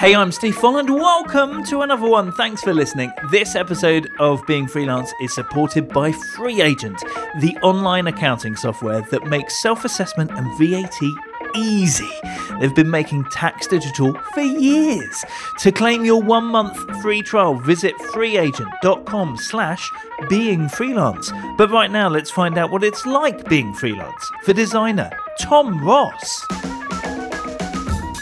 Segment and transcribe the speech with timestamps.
[0.00, 0.88] Hey, I'm Steve Folland.
[0.88, 2.32] Welcome to another one.
[2.32, 3.12] Thanks for listening.
[3.30, 6.98] This episode of Being Freelance is supported by Free Agent,
[7.40, 10.98] the online accounting software that makes self assessment and VAT
[11.54, 12.08] easy.
[12.58, 15.22] They've been making tax digital for years.
[15.58, 19.92] To claim your one month free trial, visit freeagent.com slash
[20.30, 21.30] being freelance.
[21.58, 26.46] But right now, let's find out what it's like being freelance for designer Tom Ross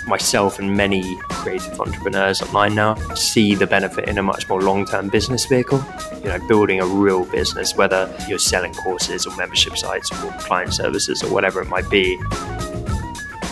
[0.08, 5.08] myself and many creative entrepreneurs online now see the benefit in a much more long-term
[5.08, 5.82] business vehicle
[6.22, 10.72] you know building a real business whether you're selling courses or membership sites or client
[10.72, 12.18] services or whatever it might be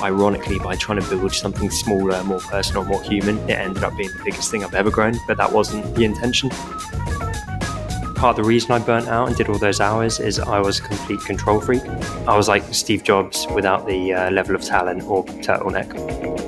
[0.03, 4.11] ironically by trying to build something smaller more personal more human it ended up being
[4.11, 6.51] the biggest thing i've ever grown but that wasn't the intention
[8.17, 10.79] part of the reason I burnt out and did all those hours is I was
[10.79, 11.85] a complete control freak.
[12.27, 16.46] I was like Steve Jobs without the uh, level of talent or turtleneck.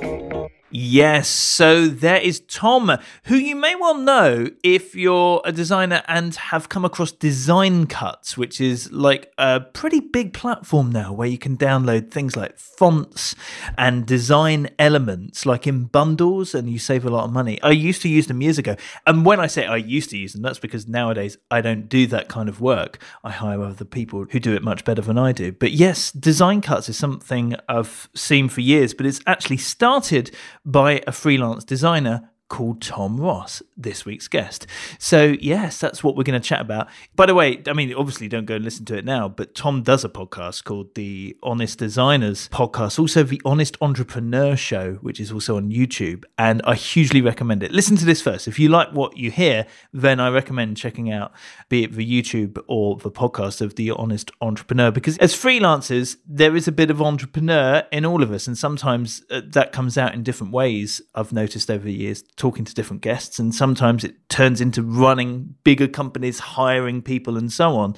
[0.70, 2.92] Yes, so there is Tom,
[3.24, 8.36] who you may well know if you're a designer and have come across Design Cuts,
[8.36, 13.34] which is like a pretty big platform now where you can download things like fonts
[13.78, 17.58] and design elements like in bundles and you save a lot of money.
[17.62, 18.76] I used to use them years ago.
[19.06, 22.06] And when I say I used to use them, that's because nowadays I don't do
[22.08, 22.98] that kind of work.
[23.24, 25.50] I hire other people who do it much better than I do.
[25.50, 30.30] But yes, Design Cuts is something I've seen for years, but it's actually started
[30.70, 34.66] by a freelance designer called Tom Ross, this week's guest.
[34.98, 36.88] So, yes, that's what we're going to chat about.
[37.14, 39.82] By the way, I mean, obviously, don't go and listen to it now, but Tom
[39.82, 45.30] does a podcast called the Honest Designers Podcast, also the Honest Entrepreneur Show, which is
[45.30, 46.24] also on YouTube.
[46.38, 47.72] And I hugely recommend it.
[47.72, 48.48] Listen to this first.
[48.48, 51.32] If you like what you hear, then I recommend checking out,
[51.68, 56.56] be it the YouTube or the podcast of the Honest Entrepreneur, because as freelancers, there
[56.56, 58.46] is a bit of entrepreneur in all of us.
[58.46, 62.64] And sometimes uh, that comes out in different ways, I've noticed over the years talking
[62.64, 67.76] to different guests, and sometimes it turns into running bigger companies, hiring people, and so
[67.76, 67.94] on.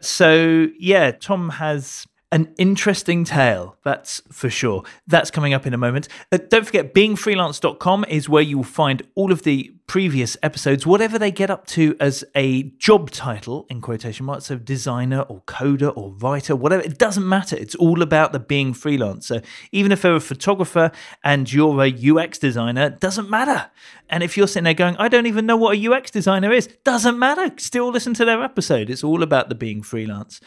[0.00, 4.82] So, yeah, Tom has an interesting tale, that's for sure.
[5.06, 6.08] That's coming up in a moment.
[6.30, 11.18] Uh, don't forget, beingfreelance.com is where you will find all of the previous episodes, whatever
[11.18, 15.92] they get up to as a job title, in quotation marks, so designer or coder
[15.96, 17.56] or writer, whatever, it doesn't matter.
[17.56, 19.26] It's all about the being freelance.
[19.26, 20.90] So even if you're a photographer
[21.22, 23.70] and you're a UX designer, doesn't matter.
[24.08, 26.68] And if you're sitting there going, I don't even know what a UX designer is,
[26.84, 27.52] doesn't matter.
[27.56, 28.88] Still listen to their episode.
[28.88, 30.40] It's all about the being freelance.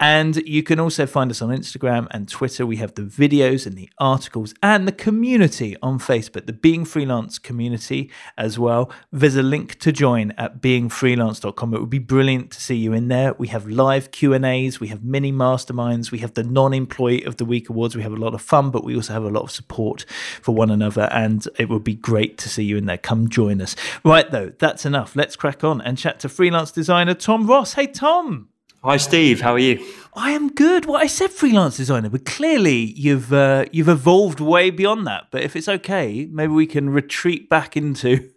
[0.00, 2.66] And you can also find us on Instagram and Twitter.
[2.66, 7.38] We have the videos and the articles and the community on Facebook, the Being Freelance
[7.38, 11.74] community as well there's a link to join at beingfreelance.com.
[11.74, 13.34] It would be brilliant to see you in there.
[13.34, 17.68] We have live Q&As, we have mini masterminds, we have the non-employee of the week
[17.68, 17.96] awards.
[17.96, 20.04] We have a lot of fun, but we also have a lot of support
[20.42, 22.98] for one another and it would be great to see you in there.
[22.98, 23.76] Come join us.
[24.04, 25.16] Right though, that's enough.
[25.16, 27.74] Let's crack on and chat to freelance designer Tom Ross.
[27.74, 28.48] Hey Tom.
[28.84, 29.40] Hi, Steve.
[29.40, 29.82] How are you?
[30.12, 30.84] I am good.
[30.84, 35.28] Well, I said freelance designer, but clearly you've uh, you've evolved way beyond that.
[35.30, 38.28] But if it's okay, maybe we can retreat back into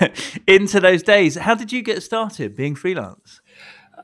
[0.46, 1.34] into those days.
[1.34, 3.40] How did you get started being freelance?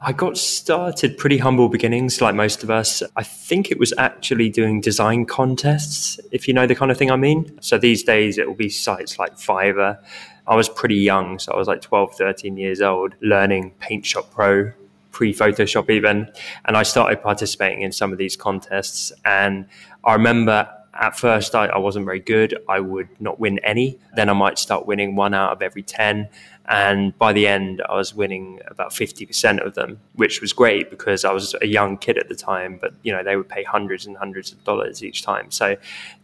[0.00, 3.04] I got started pretty humble beginnings, like most of us.
[3.14, 7.12] I think it was actually doing design contests, if you know the kind of thing
[7.12, 7.56] I mean.
[7.60, 10.02] So these days it will be sites like Fiverr.
[10.48, 14.28] I was pretty young, so I was like 12, 13 years old, learning Paint Shop
[14.32, 14.72] Pro
[15.12, 16.28] pre Photoshop even.
[16.64, 19.12] And I started participating in some of these contests.
[19.24, 19.66] And
[20.04, 22.56] I remember at first I, I, wasn't very good.
[22.68, 23.98] I would not win any.
[24.14, 26.28] Then I might start winning one out of every 10.
[26.66, 31.24] And by the end, I was winning about 50% of them, which was great because
[31.24, 34.06] I was a young kid at the time, but, you know, they would pay hundreds
[34.06, 35.50] and hundreds of dollars each time.
[35.50, 35.76] So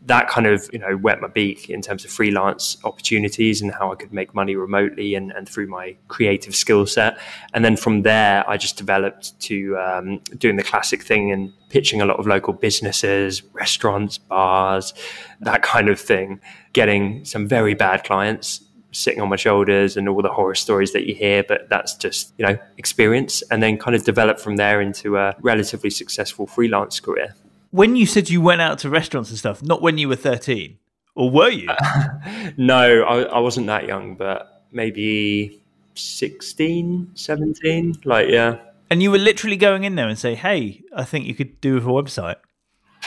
[0.07, 3.91] that kind of, you know, wet my beak in terms of freelance opportunities and how
[3.91, 7.19] I could make money remotely and, and through my creative skill set.
[7.53, 12.01] And then from there, I just developed to um, doing the classic thing and pitching
[12.01, 14.95] a lot of local businesses, restaurants, bars,
[15.41, 16.41] that kind of thing,
[16.73, 21.07] getting some very bad clients sitting on my shoulders and all the horror stories that
[21.07, 24.81] you hear, but that's just, you know, experience and then kind of develop from there
[24.81, 27.35] into a relatively successful freelance career.
[27.71, 30.79] When you said you went out to restaurants and stuff, not when you were 13,
[31.15, 31.69] or were you?
[32.57, 35.61] no, I, I wasn't that young, but maybe
[35.95, 38.59] 16, 17, like, yeah.
[38.91, 41.75] And you were literally going in there and say, hey, I think you could do
[41.75, 42.37] with a website.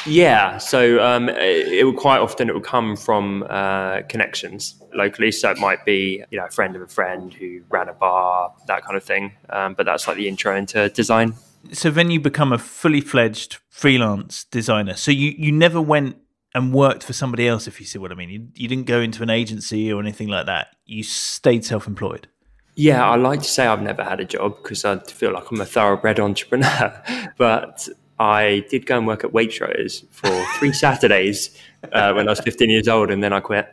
[0.05, 5.31] Yeah, so um, it, it, would quite often it would come from uh, connections locally.
[5.31, 8.53] So it might be you know a friend of a friend who ran a bar,
[8.67, 9.33] that kind of thing.
[9.49, 11.35] Um, but that's like the intro into design.
[11.71, 14.95] So then you become a fully fledged freelance designer.
[14.95, 16.17] So you you never went
[16.53, 18.29] and worked for somebody else, if you see what I mean.
[18.29, 20.75] You, you didn't go into an agency or anything like that.
[20.85, 22.27] You stayed self employed.
[22.75, 25.59] Yeah, I like to say I've never had a job because I feel like I'm
[25.59, 27.03] a thoroughbred entrepreneur.
[27.37, 27.87] but
[28.19, 30.29] I did go and work at Waitrose for
[30.59, 31.57] three Saturdays
[31.91, 33.67] uh, when I was 15 years old, and then I quit.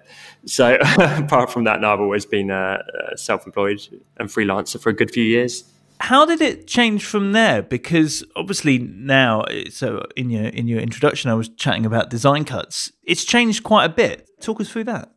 [0.46, 4.94] So apart from that, now I've always been uh, uh, self-employed and freelancer for a
[4.94, 5.64] good few years.
[6.00, 7.60] How did it change from there?
[7.60, 12.92] Because obviously now, so in your in your introduction, I was chatting about design cuts.
[13.02, 14.28] It's changed quite a bit.
[14.40, 15.10] Talk us through that.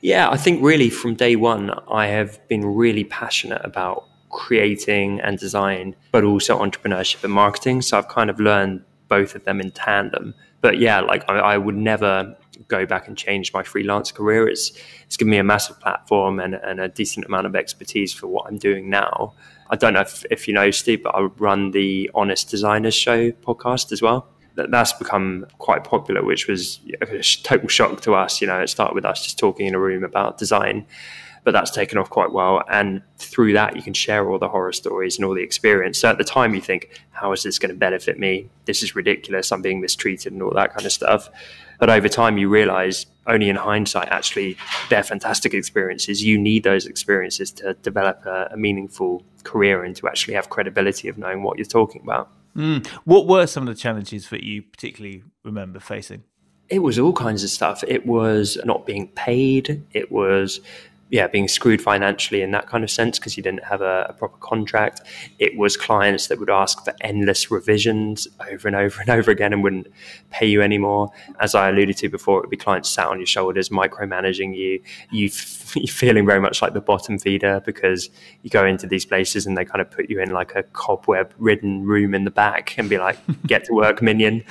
[0.00, 5.38] Yeah, I think really from day one, I have been really passionate about creating and
[5.38, 7.82] design, but also entrepreneurship and marketing.
[7.82, 10.34] So I've kind of learned both of them in tandem.
[10.60, 12.36] But yeah, like I, I would never
[12.68, 14.48] go back and change my freelance career.
[14.48, 14.72] It's
[15.04, 18.46] it's given me a massive platform and, and a decent amount of expertise for what
[18.48, 19.34] I'm doing now.
[19.68, 23.30] I don't know if, if you know Steve, but I run the Honest Designers Show
[23.32, 24.31] podcast as well.
[24.54, 28.40] That's become quite popular, which was a total shock to us.
[28.40, 30.86] You know, it started with us just talking in a room about design,
[31.44, 32.62] but that's taken off quite well.
[32.68, 35.98] And through that, you can share all the horror stories and all the experience.
[35.98, 38.50] So at the time, you think, how is this going to benefit me?
[38.66, 39.50] This is ridiculous.
[39.50, 41.30] I'm being mistreated and all that kind of stuff.
[41.78, 44.56] But over time, you realize only in hindsight, actually,
[44.88, 46.22] they're fantastic experiences.
[46.22, 51.08] You need those experiences to develop a, a meaningful career and to actually have credibility
[51.08, 52.30] of knowing what you're talking about.
[52.56, 52.86] Mm.
[53.04, 56.24] What were some of the challenges that you particularly remember facing?
[56.68, 57.84] It was all kinds of stuff.
[57.86, 59.84] It was not being paid.
[59.92, 60.60] It was
[61.12, 64.14] yeah, being screwed financially in that kind of sense because you didn't have a, a,
[64.14, 65.02] proper contract.
[65.38, 69.52] It was clients that would ask for endless revisions over and over and over again
[69.52, 69.88] and wouldn't
[70.30, 71.10] pay you anymore.
[71.38, 74.82] As I alluded to before, it would be clients sat on your shoulders, micromanaging you.
[75.10, 75.28] You
[75.74, 78.08] you're feeling very much like the bottom feeder because
[78.42, 81.32] you go into these places and they kind of put you in like a cobweb
[81.36, 84.44] ridden room in the back and be like, get to work, minion.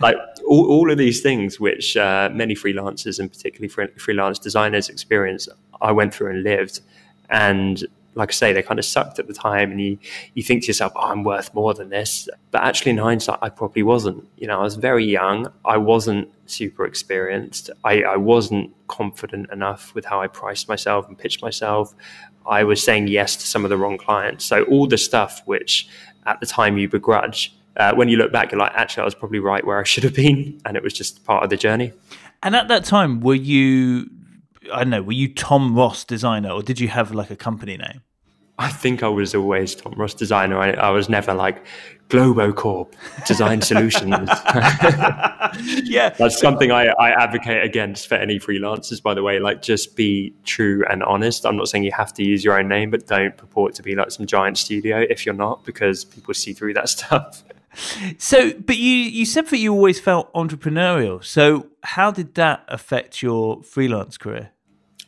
[0.00, 0.16] like
[0.48, 5.48] all, all of these things, which uh, many freelancers and particularly freelance designers experience
[5.80, 6.80] I went through and lived.
[7.28, 7.84] And
[8.14, 9.98] like I say, they kind of sucked at the time, and you
[10.34, 13.48] you think to yourself, oh, "I'm worth more than this." But actually, in hindsight, I
[13.48, 14.26] probably wasn't.
[14.36, 15.52] You know, I was very young.
[15.64, 17.70] I wasn't super experienced.
[17.84, 21.94] I, I wasn't confident enough with how I priced myself and pitched myself.
[22.46, 24.44] I was saying yes to some of the wrong clients.
[24.44, 25.88] So all the stuff which
[26.26, 29.14] at the time you begrudge, uh, when you look back, you're like, actually, I was
[29.14, 31.92] probably right where I should have been, and it was just part of the journey.
[32.42, 34.10] And at that time, were you
[34.72, 37.76] I don't know, were you Tom Ross designer or did you have like a company
[37.76, 38.02] name?
[38.60, 40.58] I think I was always Tom Ross designer.
[40.58, 41.64] I, I was never like
[42.10, 42.92] Globocorp
[43.26, 44.28] Design Solutions.
[45.88, 49.02] yeah, that's something I, I advocate against for any freelancers.
[49.02, 51.46] By the way, like just be true and honest.
[51.46, 53.94] I'm not saying you have to use your own name, but don't purport to be
[53.94, 57.42] like some giant studio if you're not, because people see through that stuff.
[58.18, 61.24] So, but you you said that you always felt entrepreneurial.
[61.24, 64.50] So, how did that affect your freelance career?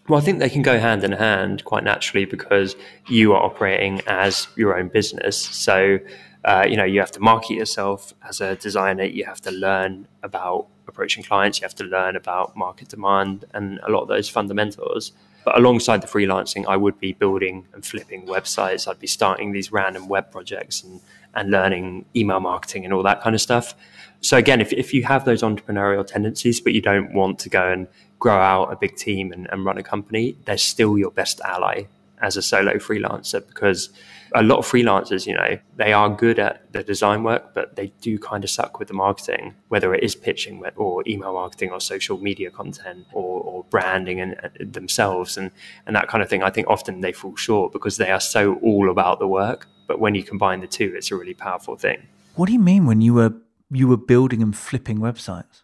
[0.09, 2.75] Well, I think they can go hand in hand quite naturally because
[3.07, 5.39] you are operating as your own business.
[5.39, 5.99] So,
[6.45, 9.05] uh, you know, you have to market yourself as a designer.
[9.05, 11.61] You have to learn about approaching clients.
[11.61, 15.13] You have to learn about market demand and a lot of those fundamentals.
[15.45, 18.89] But alongside the freelancing, I would be building and flipping websites.
[18.89, 21.01] I'd be starting these random web projects and
[21.35, 23.75] and learning email marketing and all that kind of stuff.
[24.21, 27.69] So again, if, if you have those entrepreneurial tendencies, but you don't want to go
[27.69, 27.89] and
[28.21, 31.85] grow out a big team and, and run a company, they're still your best ally
[32.21, 33.91] as a solo freelancer because
[34.35, 37.89] a lot of freelancers, you know, they are good at the design work, but they
[38.01, 41.81] do kind of suck with the marketing, whether it is pitching or email marketing or
[41.81, 45.51] social media content or, or branding and, and themselves and,
[45.87, 46.43] and that kind of thing.
[46.43, 50.01] I think often they fall short because they are so all about the work but
[50.01, 51.99] when you combine the two, it's a really powerful thing.
[52.37, 53.35] What do you mean when you were
[53.71, 55.61] you were building and flipping websites?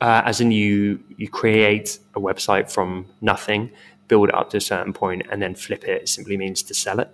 [0.00, 3.72] Uh, as in, you you create a website from nothing,
[4.06, 6.02] build it up to a certain point, and then flip it.
[6.02, 7.10] It simply means to sell it.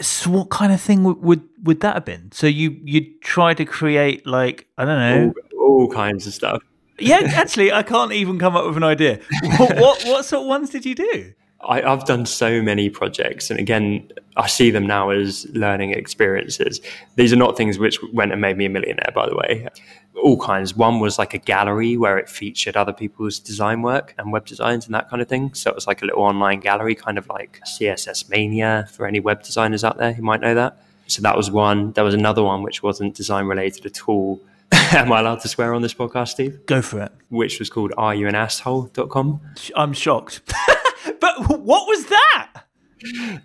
[0.00, 2.32] So, what kind of thing would would, would that have been?
[2.32, 6.62] So you you try to create like I don't know all, all kinds of stuff.
[6.98, 9.20] yeah, actually, I can't even come up with an idea.
[9.58, 11.34] what, what what sort of ones did you do?
[11.68, 16.80] I, have done so many projects, and again, I see them now as learning experiences.
[17.16, 19.68] These are not things which went and made me a millionaire, by the way.
[20.22, 20.74] All kinds.
[20.76, 24.86] One was like a gallery where it featured other people's design work and web designs
[24.86, 25.54] and that kind of thing.
[25.54, 29.20] So it was like a little online gallery, kind of like CSS Mania for any
[29.20, 30.82] web designers out there who might know that.
[31.06, 31.92] So that was one.
[31.92, 34.40] There was another one which wasn't design related at all.
[34.72, 36.64] Am I allowed to swear on this podcast, Steve?
[36.66, 37.12] Go for it.
[37.28, 39.40] Which was called areyouanasshole.com.
[39.76, 40.40] I'm shocked.
[41.20, 42.52] but what was that?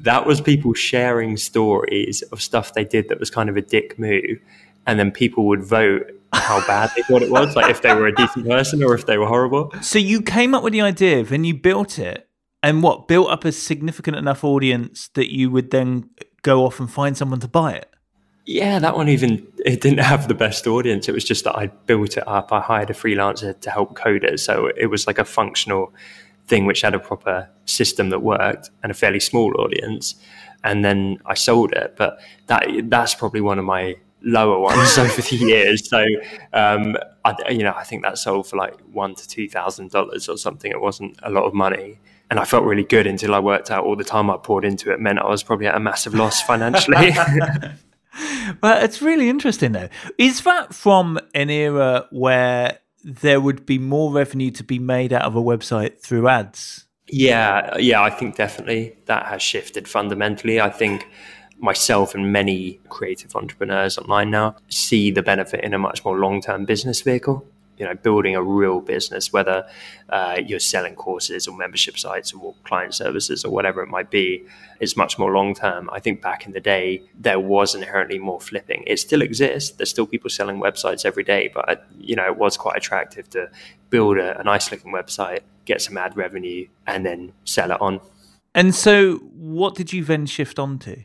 [0.02, 3.98] That was people sharing stories of stuff they did that was kind of a dick
[3.98, 4.40] move.
[4.88, 8.08] and then people would vote how bad they thought it was, like if they were
[8.08, 9.72] a decent person or if they were horrible.
[9.82, 12.28] So you came up with the idea, and you built it,
[12.64, 16.10] and what built up a significant enough audience that you would then
[16.42, 17.90] go off and find someone to buy it.
[18.46, 21.10] Yeah, that one even it didn't have the best audience.
[21.10, 22.54] It was just that I built it up.
[22.54, 25.94] I hired a freelancer to help code it, so it was like a functional
[26.48, 30.16] thing which had a proper system that worked and a fairly small audience.
[30.64, 35.22] And then I sold it, but that that's probably one of my lower ones over
[35.22, 35.88] the years.
[35.88, 36.04] So,
[36.54, 40.28] um, I, you know, I think that sold for like one to two thousand dollars
[40.28, 40.72] or something.
[40.72, 42.00] It wasn't a lot of money,
[42.30, 44.92] and I felt really good until I worked out all the time I poured into
[44.92, 47.12] it meant I was probably at a massive loss financially.
[48.64, 49.90] Well, it's really interesting though.
[50.18, 55.24] Is that from an era where there would be more revenue to be made out
[55.24, 56.86] of a website through ads?
[57.08, 60.60] Yeah, yeah, I think definitely that has shifted fundamentally.
[60.60, 61.08] I think
[61.60, 66.42] myself and many creative entrepreneurs online now see the benefit in a much more long
[66.42, 69.66] term business vehicle you know building a real business whether
[70.10, 74.44] uh, you're selling courses or membership sites or client services or whatever it might be
[74.80, 78.40] is much more long term i think back in the day there was inherently more
[78.40, 78.84] flipping.
[78.88, 79.72] It still exists.
[79.72, 83.50] There's still people selling websites every day but you know it was quite attractive to
[83.90, 88.00] build a, a nice looking website get some ad revenue and then sell it on.
[88.56, 89.18] And so
[89.56, 91.04] what did you then shift on to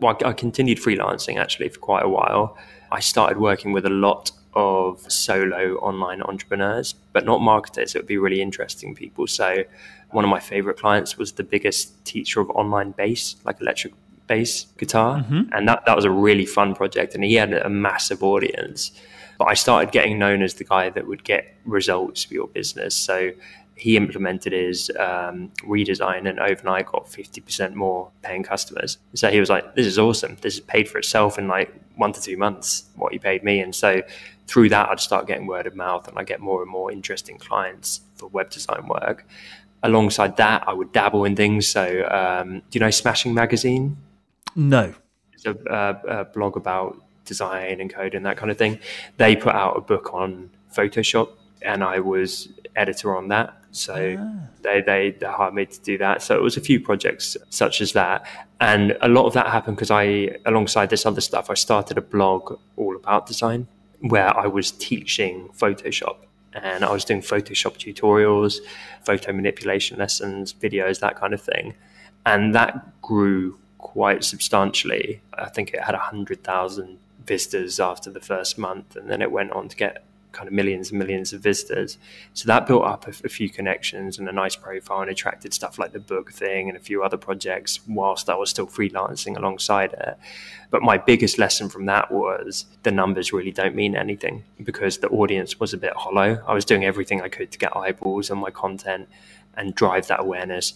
[0.00, 2.56] well, I continued freelancing actually for quite a while.
[2.90, 7.94] I started working with a lot of solo online entrepreneurs, but not marketers.
[7.94, 9.26] It would be really interesting people.
[9.26, 9.64] So,
[10.10, 13.94] one of my favorite clients was the biggest teacher of online bass, like electric
[14.26, 15.18] bass guitar.
[15.18, 15.52] Mm-hmm.
[15.52, 17.14] And that, that was a really fun project.
[17.14, 18.90] And he had a massive audience.
[19.38, 22.94] But I started getting known as the guy that would get results for your business.
[22.94, 23.32] So,
[23.80, 28.98] he implemented his um, redesign and overnight got 50% more paying customers.
[29.14, 30.36] So he was like, this is awesome.
[30.42, 33.60] This is paid for itself in like one to two months, what he paid me.
[33.60, 34.02] And so
[34.50, 37.38] through that, I'd start getting word of mouth and I get more and more interesting
[37.38, 39.24] clients for web design work.
[39.84, 41.68] Alongside that, I would dabble in things.
[41.68, 43.96] So, um, do you know Smashing Magazine?
[44.56, 44.92] No.
[45.32, 45.54] It's a,
[46.18, 48.80] a blog about design and code and that kind of thing.
[49.18, 51.28] They put out a book on Photoshop
[51.62, 53.56] and I was editor on that.
[53.70, 54.48] So ah.
[54.62, 56.22] they, they, they hired me to do that.
[56.22, 58.26] So it was a few projects such as that.
[58.60, 62.02] And a lot of that happened because I, alongside this other stuff, I started a
[62.02, 63.68] blog all about design
[64.00, 66.16] where I was teaching Photoshop
[66.54, 68.58] and I was doing Photoshop tutorials,
[69.04, 71.74] photo manipulation lessons, videos, that kind of thing.
[72.26, 75.20] And that grew quite substantially.
[75.34, 79.68] I think it had 100,000 visitors after the first month, and then it went on
[79.68, 81.98] to get kind of millions and millions of visitors.
[82.34, 85.78] So that built up a, a, few connections and a nice profile and attracted stuff
[85.78, 89.92] like the book thing and a few other projects whilst I was still freelancing alongside
[89.92, 90.18] it.
[90.70, 95.08] But my biggest lesson from that was the numbers really don't mean anything because the
[95.08, 96.42] audience was a bit hollow.
[96.46, 99.08] I was doing everything I could to get eyeballs on my content
[99.56, 100.74] and drive that awareness.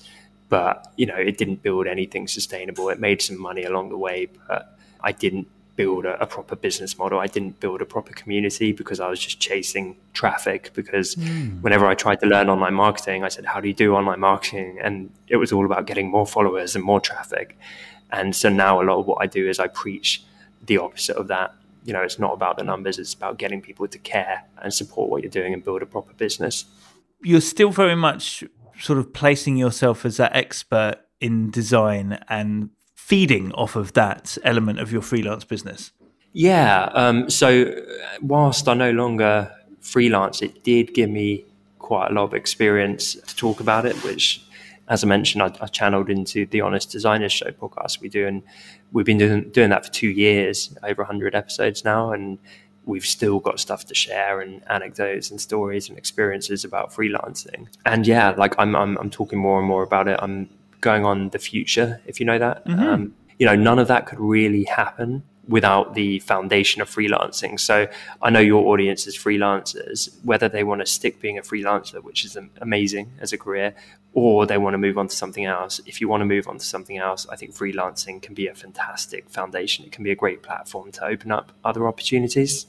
[0.49, 2.89] But, you know, it didn't build anything sustainable.
[2.89, 6.99] It made some money along the way, but I didn't build a, a, proper business
[6.99, 7.19] model.
[7.19, 10.71] I didn't build a proper community because I was just chasing traffic.
[10.75, 11.61] Because mm.
[11.63, 14.79] whenever I tried to learn online marketing, I said, How do you do online marketing?
[14.83, 17.59] And it was all about getting more followers and more traffic.
[18.11, 20.23] And so now a lot of what I do is I preach
[20.65, 21.55] the opposite of that.
[21.85, 25.11] You know, it's not about the numbers, it's about getting people to care and support
[25.11, 26.65] what you're doing and build a proper business.
[27.23, 28.45] You're still very much
[28.81, 32.71] sort of placing yourself as that expert in design and
[33.05, 35.93] feeding off of that element of your freelance business?
[36.33, 36.85] Yeah.
[36.95, 37.75] Um, so,
[38.23, 41.45] whilst I no longer freelance, it did give me
[41.79, 44.43] quite a lot of experience to talk about it, which,
[44.89, 48.27] as I mentioned, I, I channeled into the Honest Designers Show podcast we do.
[48.27, 48.43] And
[48.91, 52.11] we've been doing, doing that for two years, over 100 episodes now.
[52.11, 52.39] And
[52.87, 57.69] we've still got stuff to share and anecdotes and stories and experiences about freelancing.
[57.85, 60.19] And yeah, like I'm, I'm, I'm talking more and more about it.
[60.23, 60.49] I'm
[60.85, 62.65] going on the future, if you know that.
[62.67, 62.81] Mm-hmm.
[62.81, 67.59] Um, you know, none of that could really happen without the foundation of freelancing.
[67.59, 67.87] So
[68.23, 72.25] I know your audience is freelancers, whether they want to stick being a freelancer, which
[72.25, 73.75] is amazing as a career,
[74.13, 75.81] or they want to move on to something else.
[75.87, 78.55] If you want to move on to something else, I think freelancing can be a
[78.55, 79.85] fantastic foundation.
[79.85, 82.67] It can be a great platform to open up other opportunities.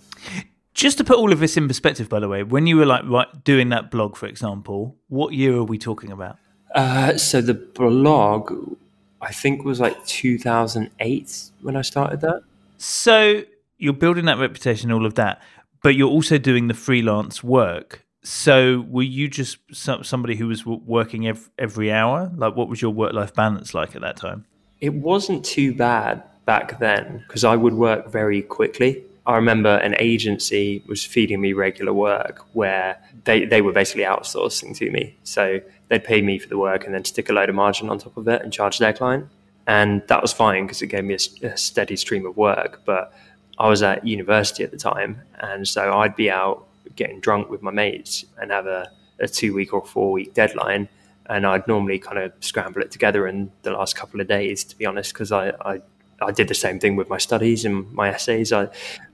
[0.74, 3.06] Just to put all of this in perspective, by the way, when you were like
[3.06, 6.38] right, doing that blog, for example, what year are we talking about?
[6.74, 8.78] Uh, so the blog,
[9.22, 12.42] I think, was like 2008 when I started that.
[12.78, 13.44] So
[13.78, 15.42] you're building that reputation, all of that,
[15.84, 18.06] but you're also doing the freelance work.
[18.24, 22.32] So were you just somebody who was working every, every hour?
[22.36, 24.46] Like, what was your work life balance like at that time?
[24.82, 29.04] It wasn't too bad back then because I would work very quickly.
[29.28, 34.78] I remember an agency was feeding me regular work where they, they were basically outsourcing
[34.78, 35.18] to me.
[35.24, 37.98] So they'd pay me for the work and then stick a load of margin on
[37.98, 39.28] top of it and charge their client.
[39.68, 42.82] And that was fine because it gave me a, a steady stream of work.
[42.86, 43.14] But
[43.58, 45.22] I was at university at the time.
[45.40, 49.56] And so I'd be out getting drunk with my mates and have a, a two
[49.56, 50.88] week or four week deadline.
[51.28, 54.78] And I'd normally kind of scramble it together in the last couple of days, to
[54.78, 55.82] be honest, because I, I
[56.22, 58.54] I did the same thing with my studies and my essays.
[58.54, 58.70] I,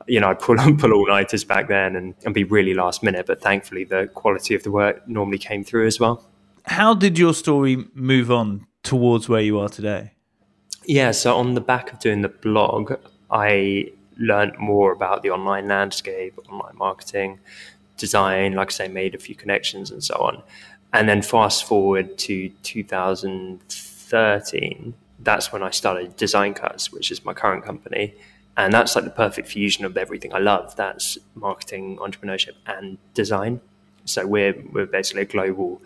[0.07, 3.25] you know, I pull pull all nighters back then and, and be really last minute.
[3.25, 6.25] But thankfully, the quality of the work normally came through as well.
[6.65, 10.13] How did your story move on towards where you are today?
[10.85, 12.93] Yeah, so on the back of doing the blog,
[13.29, 17.39] I learned more about the online landscape, online marketing,
[17.97, 18.53] design.
[18.53, 20.41] Like I say, made a few connections and so on.
[20.93, 27.33] And then fast forward to 2013 that's when I started Design Cuts, which is my
[27.33, 28.15] current company.
[28.57, 30.75] And that's like the perfect fusion of everything I love.
[30.75, 33.61] That's marketing, entrepreneurship, and design.
[34.05, 35.81] So we're we're basically a global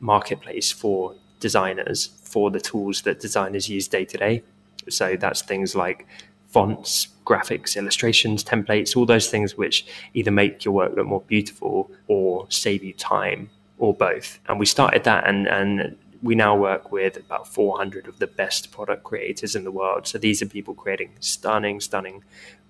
[0.00, 4.42] marketplace for designers for the tools that designers use day to day.
[4.88, 6.06] So that's things like
[6.48, 11.90] fonts, graphics, illustrations, templates, all those things which either make your work look more beautiful
[12.08, 14.40] or save you time or both.
[14.48, 18.70] And we started that and and we now work with about 400 of the best
[18.70, 20.06] product creators in the world.
[20.06, 22.24] So these are people creating stunning, stunning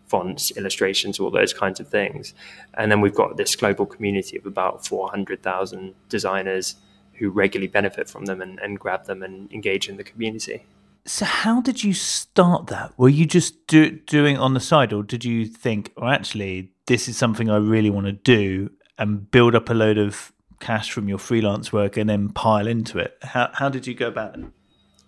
[0.06, 2.34] fonts, illustrations, all those kinds of things.
[2.74, 6.76] And then we've got this global community of about 400,000 designers
[7.14, 10.64] who regularly benefit from them and, and, grab them and engage in the community.
[11.04, 12.92] So, how did you start that?
[12.96, 17.08] Were you just do, doing on the side, or did you think, oh, actually, this
[17.08, 21.08] is something I really want to do and build up a load of cash from
[21.08, 23.16] your freelance work and then pile into it.
[23.22, 24.44] How, how did you go about it?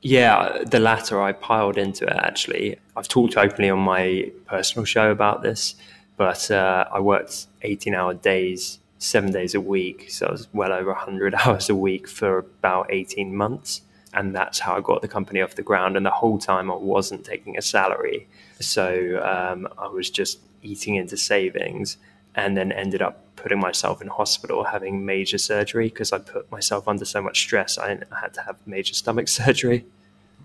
[0.02, 1.21] Yeah, the latter.
[1.21, 2.78] I piled into it actually.
[2.97, 5.75] I've talked openly on my personal show about this,
[6.16, 10.11] but uh, I worked 18 hour days, seven days a week.
[10.11, 13.83] So I was well over 100 hours a week for about 18 months.
[14.12, 15.97] And that's how I got the company off the ground.
[15.97, 18.26] And the whole time I wasn't taking a salary.
[18.58, 21.97] So um, I was just eating into savings
[22.34, 26.86] and then ended up putting myself in hospital having major surgery because I put myself
[26.86, 27.78] under so much stress.
[27.78, 29.86] I had to have major stomach surgery.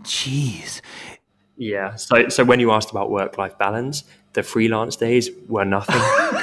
[0.04, 0.82] Jeez.
[1.58, 1.96] Yeah.
[1.96, 5.96] So, so when you asked about work life balance, the freelance days were nothing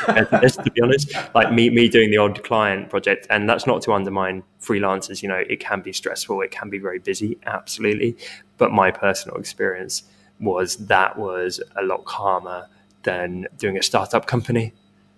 [0.07, 1.13] to this, to be honest.
[1.35, 5.23] Like me, me doing the odd client project, and that's not to undermine freelancers.
[5.23, 8.17] You know, it can be stressful, it can be very busy, absolutely.
[8.57, 10.05] But my personal experience
[10.41, 12.69] was that was a lot calmer
[13.03, 14.73] than doing a startup company.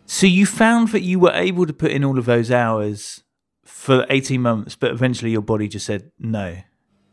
[0.07, 3.23] So you found that you were able to put in all of those hours
[3.65, 6.59] for 18 months, but eventually your body just said no.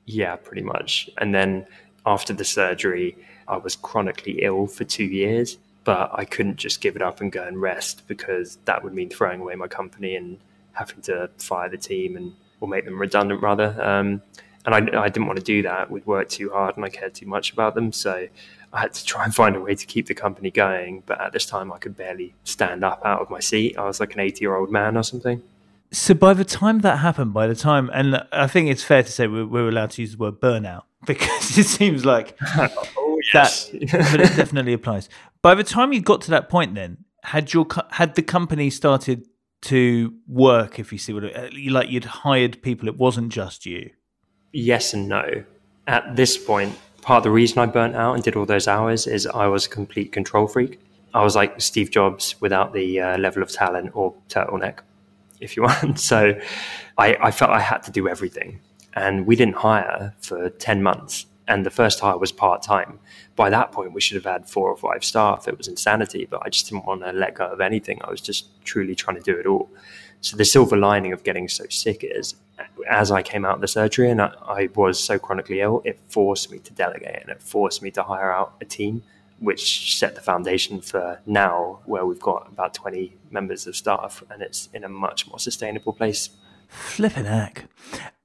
[0.06, 1.10] Yeah, pretty much.
[1.18, 1.66] And then
[2.06, 6.96] after the surgery, I was chronically ill for two years, but I couldn't just give
[6.96, 10.38] it up and go and rest because that would mean throwing away my company and
[10.74, 13.76] having to fire the team and or make them redundant rather.
[13.84, 14.22] Um,
[14.66, 15.90] and I, I didn't want to do that.
[15.90, 17.92] We'd worked too hard and I cared too much about them.
[17.92, 18.28] So
[18.74, 21.04] I had to try and find a way to keep the company going.
[21.06, 23.78] But at this time, I could barely stand up out of my seat.
[23.78, 25.42] I was like an 80 year old man or something.
[25.92, 29.12] So by the time that happened, by the time, and I think it's fair to
[29.12, 33.68] say we're, we're allowed to use the word burnout because it seems like oh, yes.
[33.68, 35.10] that, but it definitely applies.
[35.42, 39.28] By the time you got to that point, then had your had the company started
[39.62, 40.80] to work?
[40.80, 42.88] If you see what it, like, you'd hired people.
[42.88, 43.92] It wasn't just you.
[44.52, 45.44] Yes and no.
[45.88, 49.08] At this point, part of the reason I burnt out and did all those hours
[49.08, 50.80] is I was a complete control freak.
[51.14, 54.80] I was like Steve Jobs without the uh, level of talent or turtleneck,
[55.40, 56.00] if you want.
[56.00, 56.40] So
[56.98, 58.60] I, I, felt I had to do everything.
[58.94, 61.26] And we didn't hire for 10 months.
[61.48, 63.00] And the first hire was part time.
[63.36, 65.48] By that point, we should have had four or five staff.
[65.48, 68.00] It was insanity, but I just didn't want to let go of anything.
[68.04, 69.70] I was just truly trying to do it all.
[70.22, 72.36] So the silver lining of getting so sick is
[72.90, 76.00] as I came out of the surgery and I, I, was so chronically ill, it
[76.08, 79.04] forced me to delegate and it forced me to hire out a team,
[79.40, 84.42] which set the foundation for now, where we've got about 20 members of staff and
[84.42, 86.30] it's in a much more sustainable place.
[86.68, 87.66] Flipping heck.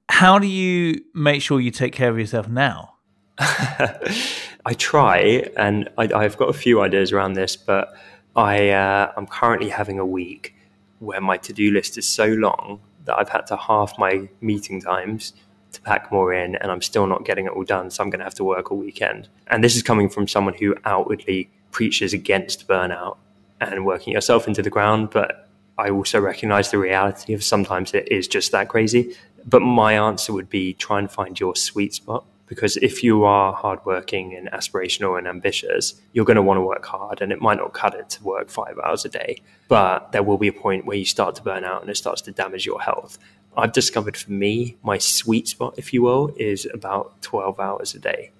[0.09, 2.95] How do you make sure you take care of yourself now?
[3.39, 7.93] I try, and I, have got a few ideas around this, but
[8.35, 10.55] I, uh, I'm currently having a week
[10.99, 14.81] where my to do list is so long that I've had to half my meeting
[14.81, 15.33] times
[15.71, 17.89] to pack more in and I'm still not getting it all done.
[17.89, 19.27] So I'm going to have to work all weekend.
[19.47, 23.17] And this is coming from someone who outwardly preaches against burnout
[23.59, 25.09] and working yourself into the ground.
[25.11, 29.15] But I also recognize the reality of sometimes it is just that crazy.
[29.45, 32.25] But my answer would be try and find your sweet spot.
[32.47, 36.85] Because if you are hardworking and aspirational and ambitious, you're going to want to work
[36.85, 39.41] hard and it might not cut it to work five hours a day.
[39.67, 42.21] But there will be a point where you start to burn out and it starts
[42.23, 43.19] to damage your health.
[43.55, 47.99] I've discovered for me, my sweet spot, if you will, is about 12 hours a
[47.99, 48.31] day.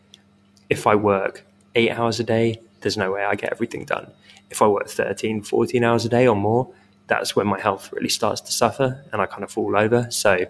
[0.70, 4.12] If I work eight hours a day, there's no way I get everything done.
[4.50, 6.70] If I work 13, 14 hours a day or more,
[7.08, 10.08] that's when my health really starts to suffer and I kind of fall over.
[10.12, 10.46] So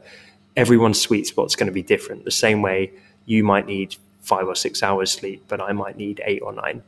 [0.56, 2.26] everyone's sweet spot's going to be different.
[2.26, 2.91] The same way
[3.28, 6.82] you might need five or six hours sleep, but I might need eight or nine.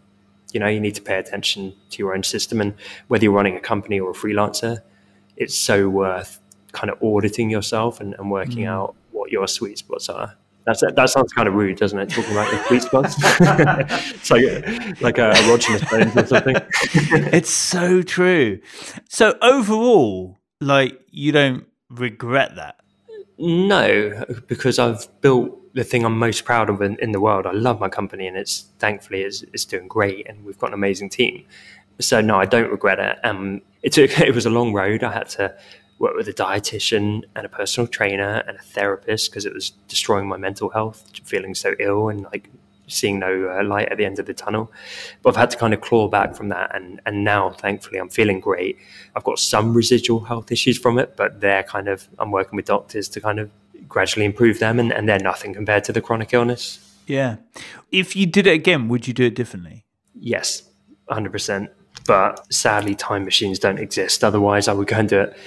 [0.51, 2.59] You know, you need to pay attention to your own system.
[2.59, 2.73] And
[3.07, 4.81] whether you're running a company or a freelancer,
[5.37, 6.39] it's so worth
[6.71, 8.69] kind of auditing yourself and, and working mm.
[8.69, 10.35] out what your sweet spots are.
[10.65, 12.09] That's, that sounds kind of rude, doesn't it?
[12.09, 13.15] Talking about your sweet spots.
[13.19, 16.55] it's like, like a erogenous bones or something.
[17.33, 18.59] it's so true.
[19.09, 22.75] So overall, like you don't regret that?
[23.37, 27.45] No, because I've built the thing I'm most proud of in, in, the world.
[27.45, 30.73] I love my company, and it's thankfully it's, it's doing great, and we've got an
[30.73, 31.45] amazing team.
[31.99, 33.19] So no, I don't regret it.
[33.23, 35.03] Um, it took it was a long road.
[35.03, 35.55] I had to
[35.99, 40.27] work with a dietitian and a personal trainer and a therapist because it was destroying
[40.27, 42.49] my mental health, feeling so ill and like
[42.87, 44.71] seeing no uh, light at the end of the tunnel.
[45.21, 48.09] But I've had to kind of claw back from that, and and now thankfully I'm
[48.09, 48.77] feeling great.
[49.15, 52.65] I've got some residual health issues from it, but they're kind of I'm working with
[52.65, 53.51] doctors to kind of
[53.89, 56.79] gradually improve them, and, and they're nothing compared to the chronic illness.
[57.07, 57.37] Yeah.
[57.91, 59.83] If you did it again, would you do it differently?
[60.13, 60.63] Yes,
[61.09, 61.69] 100%.
[62.05, 64.23] But sadly, time machines don't exist.
[64.23, 65.37] Otherwise, I would go and do it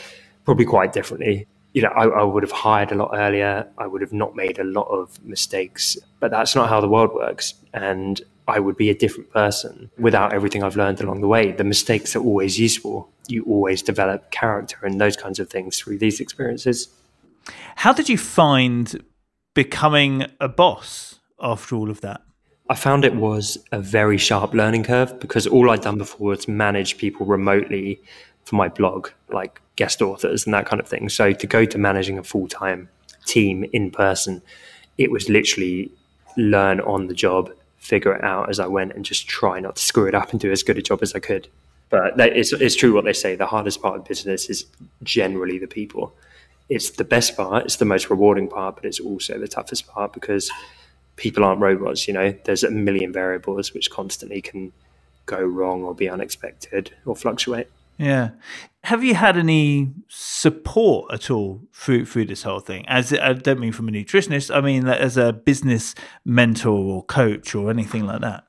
[0.44, 1.46] probably quite differently.
[1.72, 3.66] You know, I, I, would have hired a lot earlier.
[3.78, 7.14] I would have not made a lot of mistakes, but that's not how the world
[7.14, 7.54] works.
[7.72, 11.52] And I would be a different person without everything I've learned along the way.
[11.52, 13.08] The mistakes are always useful.
[13.28, 16.88] You always develop character and those kinds of things through these experiences.
[17.76, 19.02] How did you find
[19.54, 22.22] becoming a boss after all of that?
[22.70, 26.48] I found it was a very sharp learning curve because all I'd done before was
[26.48, 28.00] manage people remotely
[28.44, 31.08] for my blog, like guest authors and that kind of thing.
[31.08, 32.88] So to go to managing a full time
[33.26, 34.42] team in person,
[34.96, 35.90] it was literally
[36.36, 39.82] learn on the job, figure it out as I went, and just try not to
[39.82, 41.48] screw it up and do as good a job as I could.
[41.90, 43.36] But it's, it's true what they say.
[43.36, 44.64] The hardest part of business is
[45.02, 46.14] generally the people.
[46.68, 47.64] It's the best part.
[47.64, 50.50] It's the most rewarding part, but it's also the toughest part because
[51.16, 52.08] people aren't robots.
[52.08, 54.72] You know, there's a million variables which constantly can
[55.26, 57.68] go wrong or be unexpected or fluctuate.
[57.98, 58.30] Yeah.
[58.84, 62.84] Have you had any support at all through through this whole thing?
[62.88, 65.94] As I don't mean from a nutritionist, I mean as a business
[66.24, 68.44] mentor or coach or anything like that.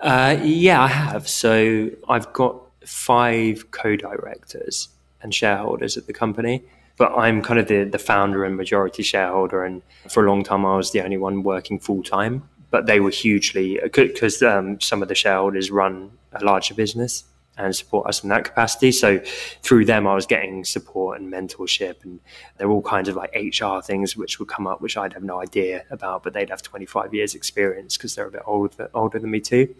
[0.00, 1.28] Uh, yeah, I have.
[1.28, 4.88] So I've got five co-directors
[5.20, 6.62] and shareholders at the company,
[6.98, 9.64] but I'm kind of the the founder and majority shareholder.
[9.64, 12.48] And for a long time, I was the only one working full time.
[12.70, 17.24] But they were hugely because um, some of the shareholders run a larger business
[17.58, 18.92] and support us in that capacity.
[18.92, 19.18] So
[19.62, 22.20] through them, I was getting support and mentorship, and
[22.56, 25.24] there were all kinds of like HR things which would come up, which I'd have
[25.24, 29.18] no idea about, but they'd have 25 years experience because they're a bit older, older
[29.18, 29.74] than me too.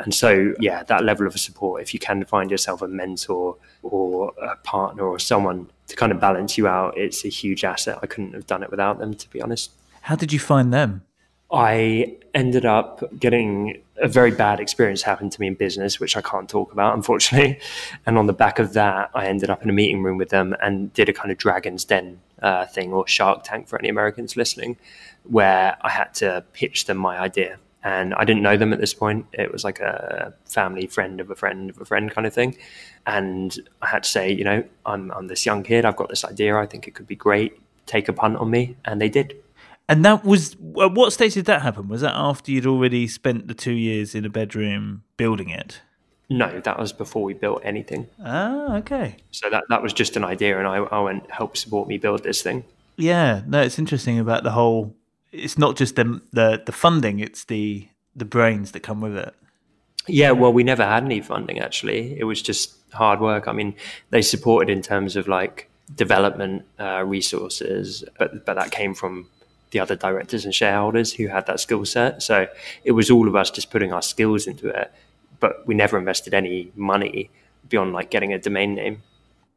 [0.00, 4.32] And so, yeah, that level of support, if you can find yourself a mentor or
[4.40, 7.98] a partner or someone to kind of balance you out, it's a huge asset.
[8.02, 9.72] I couldn't have done it without them, to be honest.
[10.02, 11.02] How did you find them?
[11.50, 16.20] I ended up getting a very bad experience happen to me in business, which I
[16.20, 17.58] can't talk about, unfortunately.
[18.06, 20.54] And on the back of that, I ended up in a meeting room with them
[20.62, 24.36] and did a kind of Dragon's Den uh, thing or Shark Tank for any Americans
[24.36, 24.76] listening,
[25.24, 27.58] where I had to pitch them my idea.
[27.84, 29.26] And I didn't know them at this point.
[29.32, 32.56] It was like a family friend of a friend of a friend kind of thing.
[33.06, 35.84] And I had to say, you know, I'm, I'm this young kid.
[35.84, 36.56] I've got this idea.
[36.56, 37.60] I think it could be great.
[37.86, 38.76] Take a punt on me.
[38.84, 39.36] And they did.
[39.88, 41.88] And that was at what stage did that happen?
[41.88, 45.80] Was that after you'd already spent the two years in a bedroom building it?
[46.28, 48.06] No, that was before we built anything.
[48.22, 49.16] Ah, okay.
[49.30, 52.22] So that that was just an idea, and I, I went help support me build
[52.22, 52.64] this thing.
[52.96, 54.94] Yeah, no, it's interesting about the whole.
[55.32, 59.34] It's not just the the, the funding; it's the the brains that come with it.
[60.06, 62.18] Yeah, well, we never had any funding actually.
[62.18, 63.46] It was just hard work.
[63.46, 63.74] I mean,
[64.10, 69.28] they supported in terms of like development uh, resources, but but that came from
[69.70, 72.22] the other directors and shareholders who had that skill set.
[72.22, 72.46] So
[72.84, 74.90] it was all of us just putting our skills into it,
[75.40, 77.30] but we never invested any money
[77.68, 79.02] beyond like getting a domain name.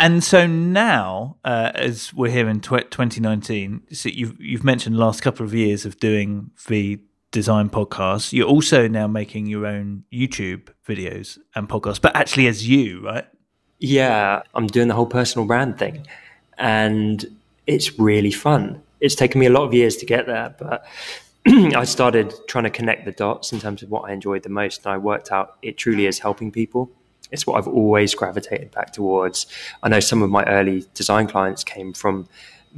[0.02, 5.00] And so now, uh, as we're here in tw- 2019, so you've you've mentioned the
[5.00, 7.00] last couple of years of doing the
[7.32, 8.34] design podcast.
[8.34, 13.26] You're also now making your own YouTube videos and podcasts, but actually as you, right?
[13.80, 16.06] Yeah, I'm doing the whole personal brand thing,
[16.58, 17.24] and
[17.68, 20.86] it's really fun it's taken me a lot of years to get there, but
[21.48, 24.86] I started trying to connect the dots in terms of what I enjoyed the most.
[24.86, 26.92] And I worked out it truly is helping people.
[27.32, 29.48] It's what I've always gravitated back towards.
[29.82, 32.28] I know some of my early design clients came from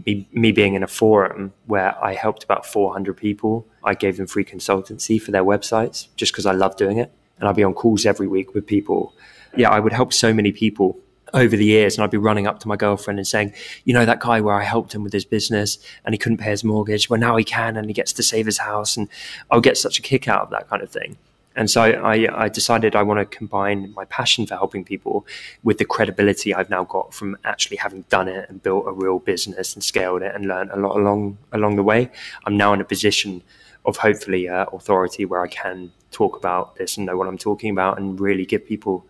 [0.05, 3.67] me, me being in a forum where I helped about 400 people.
[3.83, 7.11] I gave them free consultancy for their websites just because I love doing it.
[7.39, 9.13] And I'd be on calls every week with people.
[9.55, 10.97] Yeah, I would help so many people
[11.33, 13.53] over the years and I'd be running up to my girlfriend and saying,
[13.85, 16.51] you know, that guy where I helped him with his business and he couldn't pay
[16.51, 17.09] his mortgage.
[17.09, 18.95] Well, now he can and he gets to save his house.
[18.95, 19.09] And
[19.49, 21.17] I'll get such a kick out of that kind of thing.
[21.55, 25.25] And so I, I, decided I want to combine my passion for helping people
[25.63, 29.19] with the credibility I've now got from actually having done it and built a real
[29.19, 32.09] business and scaled it and learned a lot along along the way.
[32.45, 33.43] I'm now in a position
[33.85, 37.69] of hopefully uh, authority where I can talk about this and know what I'm talking
[37.69, 39.05] about and really give people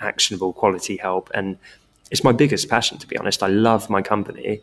[0.00, 1.30] actionable quality help.
[1.34, 1.58] And
[2.10, 3.42] it's my biggest passion, to be honest.
[3.42, 4.62] I love my company,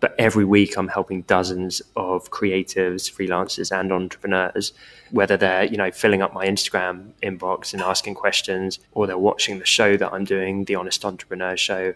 [0.00, 4.72] but every week I'm helping dozens of creatives, freelancers, and entrepreneurs,
[5.10, 9.58] whether they're you know filling up my Instagram inbox and asking questions, or they're watching
[9.58, 11.94] the show that I'm doing, the Honest Entrepreneur Show,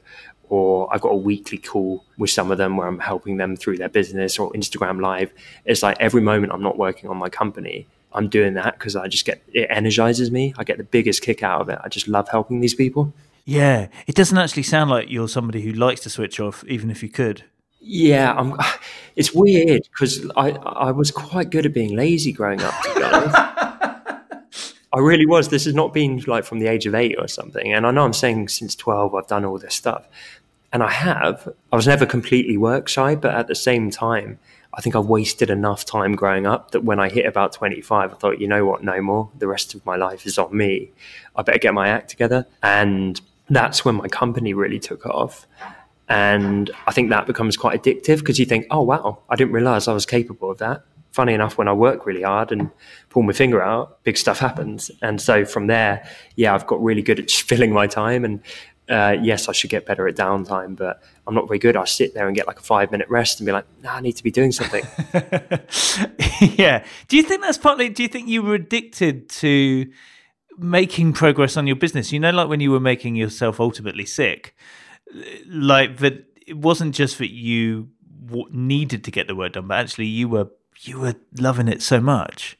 [0.49, 3.79] or I've got a weekly call with some of them where I'm helping them through
[3.79, 5.33] their business or Instagram Live.
[5.65, 9.09] It's like every moment I'm not working on my company, I'm doing that because I
[9.09, 10.55] just get it energizes me.
[10.59, 11.79] I get the biggest kick out of it.
[11.83, 13.13] I just love helping these people.
[13.45, 17.03] Yeah, it doesn't actually sound like you're somebody who likes to switch off, even if
[17.03, 17.45] you could.
[17.83, 18.57] Yeah, I'm,
[19.17, 22.75] it's weird because I I was quite good at being lazy growing up.
[24.95, 25.49] I really was.
[25.49, 27.73] This has not been like from the age of eight or something.
[27.73, 30.07] And I know I'm saying since twelve I've done all this stuff,
[30.73, 31.49] and I have.
[31.73, 34.39] I was never completely work shy, but at the same time,
[34.75, 38.15] I think I wasted enough time growing up that when I hit about 25, I
[38.15, 39.31] thought, you know what, no more.
[39.39, 40.93] The rest of my life is on me.
[41.37, 42.47] I better get my act together.
[42.63, 45.47] And that's when my company really took off.
[46.13, 49.89] And I think that becomes quite addictive because you think, oh, wow, I didn't realize
[49.89, 50.85] I was capable of that.
[51.11, 52.71] Funny enough, when I work really hard and
[53.09, 54.91] pull my finger out, big stuff happens.
[55.01, 58.41] And so from there, yeah, I've got really good at filling my time and
[58.91, 61.77] uh, yes, I should get better at downtime, but I'm not very good.
[61.79, 64.01] I sit there and get like a five minute rest and be like, nah, I
[64.01, 64.85] need to be doing something.
[66.59, 66.85] yeah.
[67.09, 69.91] Do you think that's partly, do you think you were addicted to
[70.59, 72.13] making progress on your business?
[72.13, 74.55] You know, like when you were making yourself ultimately sick,
[75.47, 77.89] like that it wasn't just that you
[78.51, 80.49] needed to get the work done, but actually you were,
[80.81, 82.59] you were loving it so much.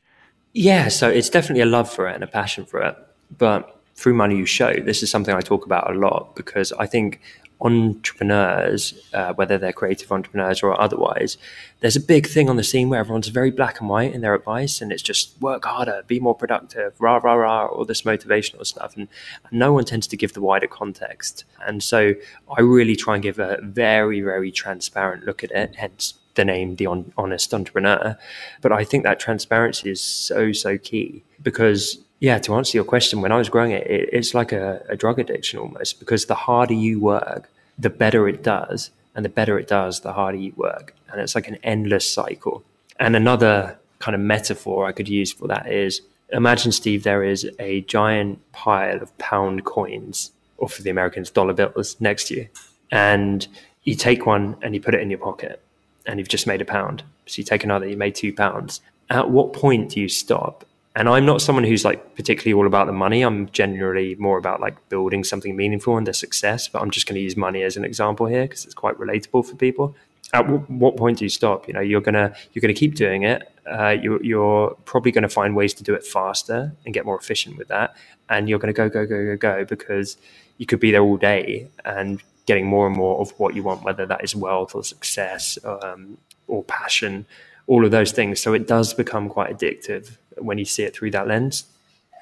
[0.53, 0.89] Yeah.
[0.89, 2.97] So it's definitely a love for it and a passion for it.
[3.37, 6.87] But through my new show, this is something I talk about a lot because I
[6.87, 7.21] think
[7.63, 11.39] entrepreneurs, uh, whether they're creative entrepreneurs or otherwise,
[11.81, 14.35] there's a big thing on the scene where everyone's very black and white in their
[14.35, 18.67] advice, and it's just work harder, be more productive, rah rah rah, all this motivational
[18.67, 19.09] stuff, and,
[19.49, 21.45] and no one tends to give the wider context.
[21.65, 22.15] And so
[22.57, 26.77] I really try and give a very very transparent look at it, hence the name
[26.77, 28.17] the honest entrepreneur.
[28.61, 33.21] But I think that transparency is so so key because yeah, to answer your question,
[33.21, 36.37] when I was growing it, it it's like a, a drug addiction almost because the
[36.37, 37.51] harder you work,
[37.83, 38.91] the better it does.
[39.15, 40.95] And the better it does, the harder you work.
[41.11, 42.65] And it's like an endless cycle.
[42.99, 47.47] And another kind of metaphor I could use for that is imagine, Steve, there is
[47.59, 52.49] a giant pile of pound coins, or for the Americans, dollar bills next to you.
[52.91, 53.47] And
[53.83, 55.61] you take one and you put it in your pocket,
[56.07, 57.03] and you've just made a pound.
[57.27, 58.81] So you take another, you made two pounds.
[59.11, 62.87] At what point do you stop and I'm not someone who's like particularly all about
[62.87, 63.23] the money.
[63.23, 66.69] I'm generally more about like building something meaningful and the success.
[66.69, 69.47] But I'm just going to use money as an example here because it's quite relatable
[69.47, 69.97] for people.
[70.35, 71.67] At w- what point do you stop?
[71.67, 73.49] You know, you're gonna you're gonna keep doing it.
[73.67, 77.17] Uh, you're, you're probably going to find ways to do it faster and get more
[77.19, 77.95] efficient with that.
[78.29, 80.17] And you're going to go go go go go because
[80.59, 83.83] you could be there all day and getting more and more of what you want,
[83.83, 87.27] whether that is wealth or success um, or passion,
[87.67, 88.41] all of those things.
[88.41, 91.65] So it does become quite addictive when you see it through that lens.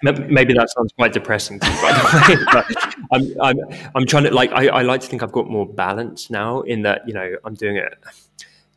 [0.03, 2.45] Maybe that sounds quite depressing to you, by the way.
[2.53, 4.51] But I'm, I'm, I'm trying to like.
[4.53, 6.63] I, I like to think I've got more balance now.
[6.63, 7.99] In that, you know, I'm doing it,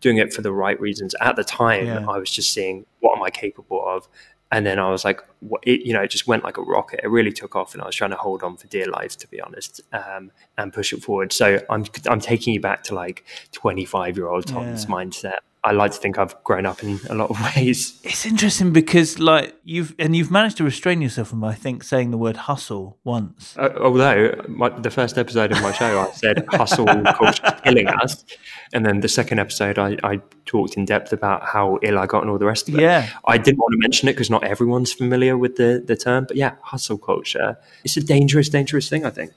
[0.01, 1.15] doing it for the right reasons.
[1.21, 2.05] At the time, yeah.
[2.09, 4.09] I was just seeing what am I capable of,
[4.51, 6.99] and then I was like, what, it, you know, it just went like a rocket.
[7.03, 9.27] It really took off, and I was trying to hold on for dear life, to
[9.29, 11.31] be honest, um, and push it forward.
[11.31, 13.23] So I'm, I'm taking you back to like
[13.53, 14.89] 25 year old Tom's yeah.
[14.89, 17.99] mindset I like to think I've grown up in a lot of ways.
[18.03, 22.11] It's interesting because, like, you've and you've managed to restrain yourself from, I think, saying
[22.11, 23.55] the word hustle once.
[23.57, 28.25] Uh, although my, the first episode of my show, I said hustle culture killing us,
[28.73, 32.21] and then the second episode, I, I, talked in depth about how ill I got
[32.23, 32.81] and all the rest of it.
[32.81, 36.25] Yeah, I didn't want to mention it because not everyone's familiar with the the term,
[36.27, 37.57] but yeah, hustle culture.
[37.85, 39.05] It's a dangerous, dangerous thing.
[39.05, 39.31] I think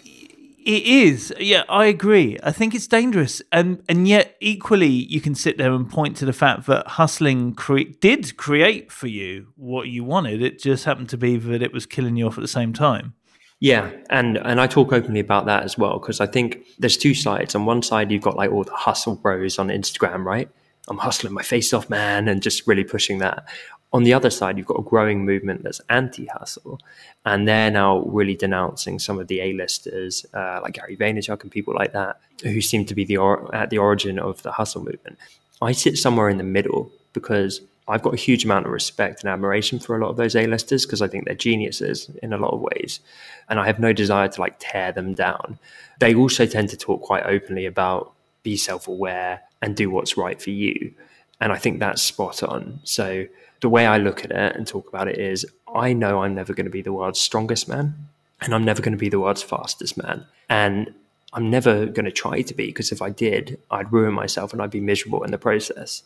[0.66, 1.33] It is.
[1.38, 2.38] Yeah, I agree.
[2.42, 3.40] I think it's dangerous.
[3.52, 7.55] And and yet equally you can sit there and point to the fact that hustling
[7.55, 10.42] cre- did create for you what you wanted.
[10.42, 13.14] It just happened to be that it was killing you off at the same time.
[13.61, 17.14] Yeah, and and I talk openly about that as well because I think there's two
[17.14, 17.55] sides.
[17.55, 20.50] On one side, you've got like all the hustle bros on Instagram, right?
[20.88, 23.48] I'm hustling my face off, man, and just really pushing that.
[23.97, 26.79] On the other side, you've got a growing movement that's anti-hustle,
[27.25, 31.73] and they're now really denouncing some of the A-listers uh, like Gary Vaynerchuk and people
[31.75, 35.17] like that who seem to be the or- at the origin of the hustle movement.
[35.63, 39.31] I sit somewhere in the middle because I've got a huge amount of respect and
[39.31, 42.53] admiration for a lot of those A-listers because I think they're geniuses in a lot
[42.53, 43.01] of ways,
[43.49, 45.59] and I have no desire to like tear them down.
[46.01, 50.51] They also tend to talk quite openly about be self-aware and do what's right for
[50.51, 50.93] you,
[51.41, 52.81] and I think that's spot on.
[52.85, 53.27] So
[53.61, 56.55] the way I look at it and talk about it is, I know I'm never
[56.55, 57.95] going to be the world's strongest man,
[58.40, 60.92] and I'm never going to be the world's fastest man, and
[61.33, 64.62] I'm never going to try to be because if I did, I'd ruin myself and
[64.62, 66.03] I'd be miserable in the process.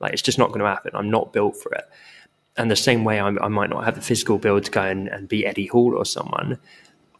[0.00, 0.92] Like it's just not going to happen.
[0.94, 1.88] I'm not built for it.
[2.56, 5.08] And the same way I'm, i might not have the physical build to go and,
[5.08, 6.58] and be Eddie Hall or someone,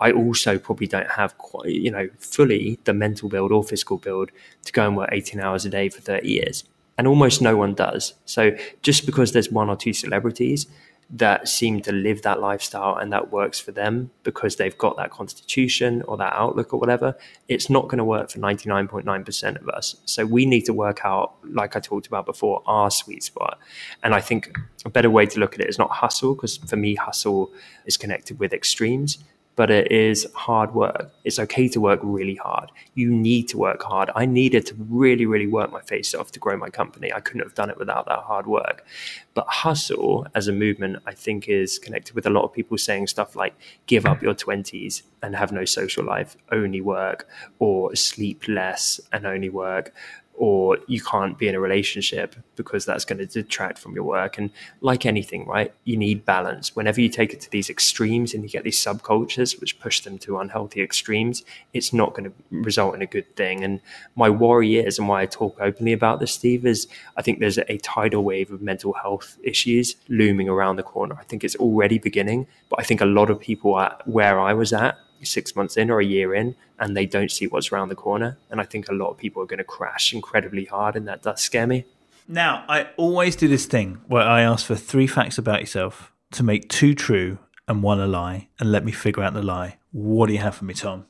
[0.01, 4.31] I also probably don't have quite, you know, fully the mental build or physical build
[4.65, 6.65] to go and work 18 hours a day for 30 years.
[6.99, 8.13] And almost no one does.
[8.27, 10.67] So just because there's one or two celebrities
[11.11, 15.11] that seem to live that lifestyle and that works for them because they've got that
[15.11, 17.17] constitution or that outlook or whatever,
[17.49, 19.97] it's not going to work for 99.9% of us.
[20.05, 23.59] So we need to work out, like I talked about before, our sweet spot.
[24.03, 26.77] And I think a better way to look at it is not hustle, because for
[26.77, 27.53] me, hustle
[27.87, 29.19] is connected with extremes
[29.59, 31.11] but it is hard work.
[31.25, 32.71] It's okay to work really hard.
[32.95, 34.09] You need to work hard.
[34.15, 37.13] I needed to really, really work my face off to grow my company.
[37.13, 38.87] I couldn't have done it without that hard work.
[39.35, 43.09] But hustle as a movement, I think, is connected with a lot of people saying
[43.09, 43.55] stuff like
[43.87, 49.27] give up your 20s and have no social life, only work, or sleep less and
[49.27, 49.93] only work,
[50.39, 54.39] or you can't be in a relationship because that's going to detract from your work.
[54.39, 56.77] And like anything, right, you need balance.
[56.77, 60.17] Whenever you take it to these extremes and you get these subcultures which push them
[60.19, 61.43] to unhealthy extremes,
[61.75, 63.65] it's not going to result in a good thing.
[63.65, 63.81] And
[64.15, 67.59] my worry is, and why I talk openly about this, Steve, is I think there's
[67.59, 71.17] a tidal wave of mental health issues looming around the corner.
[71.19, 74.55] I think it's already beginning, but I think a lot of people are where I
[74.55, 77.89] was at six months in or a year in and they don't see what's around
[77.89, 78.39] the corner.
[78.51, 81.23] And I think a lot of people are going to crash incredibly hard, and that
[81.23, 81.85] does scare me.
[82.27, 86.43] Now, I always do this thing where I ask for three facts about yourself to
[86.43, 89.79] make two true and one a lie, and let me figure out the lie.
[89.93, 91.07] What do you have for me, Tom?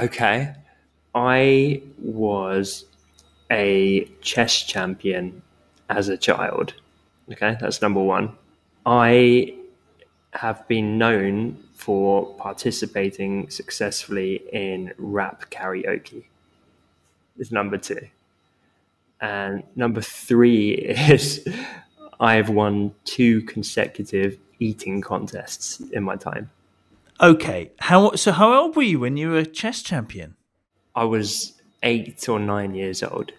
[0.00, 0.54] Okay.
[1.14, 2.86] I was
[3.50, 5.42] a chess champion
[5.90, 6.74] as a child.
[7.30, 8.32] Okay, that's number one.
[8.86, 9.54] I
[10.32, 16.24] have been known for participating successfully in rap karaoke.
[17.38, 18.06] Is number two.
[19.20, 20.70] And number three
[21.14, 21.46] is
[22.20, 26.50] I've won two consecutive eating contests in my time.
[27.20, 27.72] Okay.
[27.80, 30.36] How so how old were you when you were a chess champion?
[30.94, 33.32] I was eight or nine years old.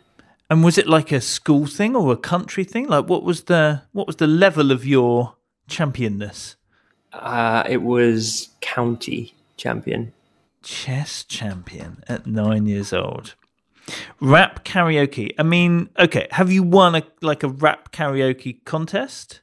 [0.49, 2.87] And was it like a school thing or a country thing?
[2.87, 5.35] Like what was the what was the level of your
[5.69, 6.55] championness?
[7.13, 10.13] Uh, it was county champion.
[10.63, 13.35] Chess champion at nine years old.
[14.19, 15.31] Rap karaoke.
[15.37, 16.27] I mean, okay.
[16.31, 19.41] Have you won a like a rap karaoke contest?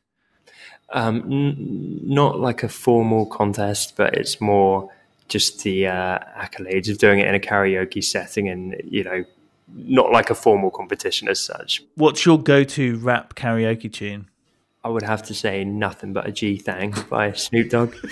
[0.92, 4.90] Um, n- not like a formal contest, but it's more
[5.28, 9.24] just the uh, accolades of doing it in a karaoke setting, and you know,
[9.72, 11.82] not like a formal competition as such.
[11.94, 14.28] What's your go-to rap karaoke tune?
[14.82, 17.94] I would have to say nothing but a G thang by Snoop Dogg.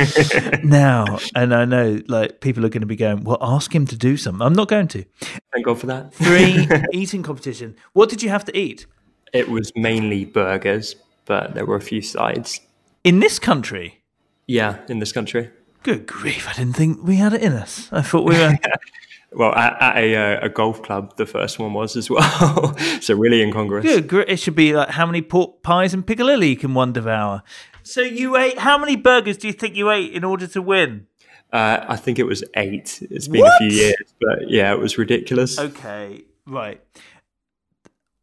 [0.64, 3.96] now, and I know like people are going to be going, well, ask him to
[3.96, 4.40] do something.
[4.40, 5.04] I'm not going to.
[5.52, 6.14] Thank God for that.
[6.14, 7.74] Three eating competition.
[7.92, 8.86] What did you have to eat?
[9.32, 10.94] It was mainly burgers,
[11.24, 12.60] but there were a few sides.
[13.02, 14.02] In this country?
[14.46, 15.50] Yeah, in this country.
[15.82, 16.46] Good grief!
[16.48, 17.88] I didn't think we had it in us.
[17.90, 18.56] I thought we were.
[19.32, 22.76] Well, at, at a, uh, a, golf club, the first one was as well.
[23.00, 24.00] so really incongruous.
[24.00, 24.28] Good.
[24.28, 27.42] It should be like how many pork pies and piccalilli can one devour?
[27.82, 31.06] So you ate how many burgers do you think you ate in order to win?
[31.52, 33.00] Uh, I think it was eight.
[33.10, 33.54] It's been what?
[33.54, 35.58] a few years, but yeah, it was ridiculous.
[35.58, 36.80] Okay, right.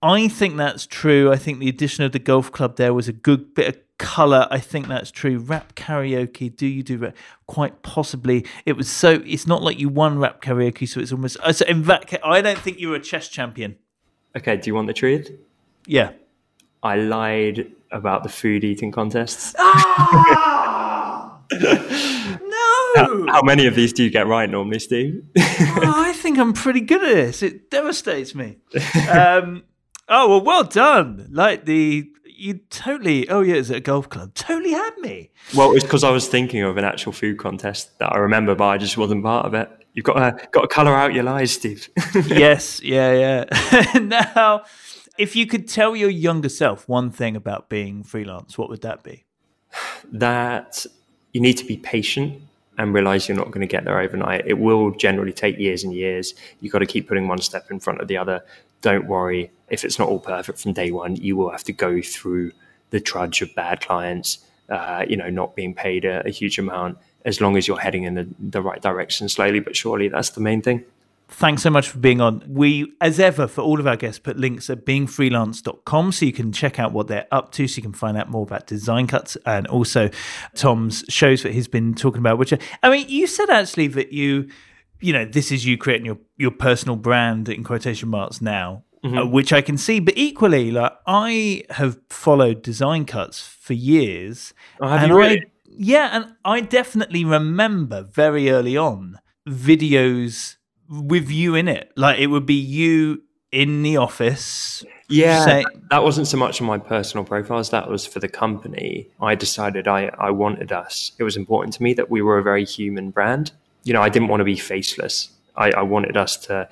[0.02, 1.32] I think that's true.
[1.32, 4.48] I think the addition of the golf club there was a good bit of color.
[4.50, 5.40] I think that's true.
[5.40, 6.56] Rap karaoke.
[6.56, 7.16] Do you do rap?
[7.46, 8.46] Quite possibly.
[8.66, 9.22] It was so.
[9.26, 11.38] It's not like you won rap karaoke, so it's almost.
[11.54, 13.78] So in I don't think you were a chess champion.
[14.36, 14.58] Okay.
[14.58, 15.32] Do you want the truth?
[15.86, 16.12] Yeah.
[16.84, 19.56] I lied about the food eating contests.
[19.58, 21.40] Ah!
[21.54, 21.68] no.
[22.96, 25.24] How, how, many of these do you get right normally, Steve?
[25.38, 27.42] oh, I think I'm pretty good at this.
[27.42, 28.58] It devastates me.
[29.10, 29.64] Um,
[30.10, 31.30] oh well, well done.
[31.32, 33.28] Like the you totally.
[33.30, 34.34] Oh yeah, is it a golf club.
[34.34, 35.32] Totally had me.
[35.56, 38.66] Well, it's because I was thinking of an actual food contest that I remember, but
[38.66, 39.70] I just wasn't part of it.
[39.94, 41.90] You've got to got to color out your lies, Steve.
[42.28, 44.00] yes, yeah, yeah.
[44.00, 44.64] now,
[45.18, 49.04] if you could tell your younger self one thing about being freelance, what would that
[49.04, 49.26] be?
[50.12, 50.86] That
[51.34, 52.42] you need to be patient
[52.78, 54.44] and realize you're not going to get there overnight.
[54.46, 56.36] It will generally take years and years.
[56.62, 58.44] You've got to keep putting one step in front of the other.
[58.82, 61.16] Don't worry if it's not all perfect from day one.
[61.16, 62.52] You will have to go through
[62.90, 64.40] the trudge of bad clients,
[64.70, 66.98] uh, you know, not being paid a, a huge amount.
[67.26, 70.42] As long as you're heading in the, the right direction slowly but surely, that's the
[70.42, 70.86] main thing.
[71.30, 72.42] Thanks so much for being on.
[72.48, 76.54] We, as ever, for all of our guests, put links at beingfreelance.com so you can
[76.54, 79.36] check out what they're up to, so you can find out more about design cuts
[79.46, 80.10] and also
[80.56, 82.38] Tom's shows that he's been talking about.
[82.38, 84.48] Which, are, I mean, you said actually that you,
[85.02, 88.84] you know, this is you creating your, your personal brand in quotation marks now.
[89.08, 89.18] Mm-hmm.
[89.18, 94.54] Uh, which I can see, but equally, like I have followed design cuts for years,
[94.82, 95.40] oh, and really?
[95.40, 100.58] I, yeah, and I definitely remember very early on videos
[100.90, 101.92] with you in it.
[101.96, 104.84] Like it would be you in the office.
[105.10, 107.70] Yeah, say- that wasn't so much on my personal profiles.
[107.70, 109.08] That was for the company.
[109.22, 111.14] I decided I, I wanted us.
[111.18, 113.52] It was important to me that we were a very human brand.
[113.84, 115.30] You know, I didn't want to be faceless.
[115.56, 116.68] I, I wanted us to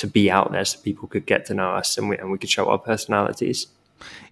[0.00, 2.38] to be out there so people could get to know us and we, and we
[2.38, 3.66] could show our personalities.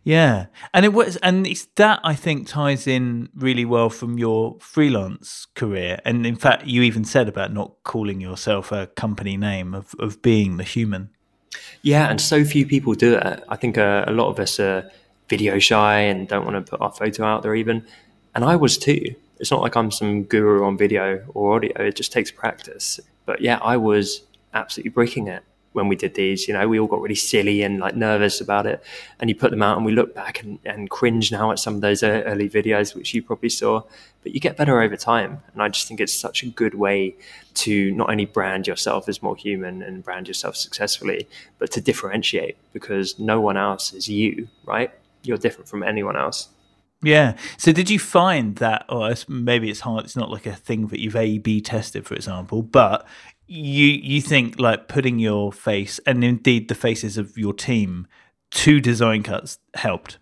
[0.03, 4.57] Yeah, and it was, and it's that I think ties in really well from your
[4.61, 5.99] freelance career.
[6.07, 10.23] And in fact, you even said about not calling yourself a company name of of
[10.23, 11.11] being the human.
[11.83, 13.45] Yeah, and so few people do it.
[13.49, 14.91] I think uh, a lot of us are
[15.29, 17.87] video shy and don't want to put our photo out there even.
[18.35, 19.14] And I was too.
[19.39, 21.73] It's not like I'm some guru on video or audio.
[21.83, 22.99] It just takes practice.
[23.27, 24.23] But yeah, I was
[24.55, 26.49] absolutely breaking it when we did these.
[26.49, 28.83] You know, we all got really silly and like nervous about it.
[29.21, 31.75] And you put them out, and we look back and, and cringe now at some
[31.75, 33.83] of those early videos, which you probably saw.
[34.23, 37.14] But you get better over time, and I just think it's such a good way
[37.55, 42.57] to not only brand yourself as more human and brand yourself successfully, but to differentiate
[42.73, 44.91] because no one else is you, right?
[45.23, 46.49] You're different from anyone else.
[47.03, 47.37] Yeah.
[47.57, 51.01] So did you find that, or maybe it's hard, it's not like a thing that
[51.01, 53.07] you've A B tested, for example, but
[53.49, 58.07] you you think like putting your face and indeed the faces of your team
[58.51, 60.18] to design cuts helped?